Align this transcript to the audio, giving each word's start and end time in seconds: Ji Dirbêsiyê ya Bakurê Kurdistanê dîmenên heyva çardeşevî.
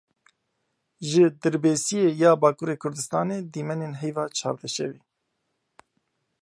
Ji 1.07 1.23
Dirbêsiyê 1.41 2.07
ya 2.21 2.31
Bakurê 2.41 2.75
Kurdistanê 2.83 3.37
dîmenên 3.53 3.93
heyva 4.01 4.25
çardeşevî. 4.39 4.99